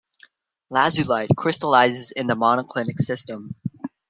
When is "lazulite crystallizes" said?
0.73-2.09